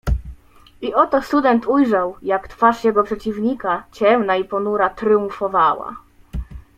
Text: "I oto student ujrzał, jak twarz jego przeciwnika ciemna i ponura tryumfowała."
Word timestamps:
"I 0.81 0.93
oto 0.93 1.21
student 1.21 1.65
ujrzał, 1.67 2.15
jak 2.21 2.47
twarz 2.47 2.83
jego 2.83 3.03
przeciwnika 3.03 3.83
ciemna 3.91 4.35
i 4.35 4.45
ponura 4.45 4.89
tryumfowała." 4.89 5.95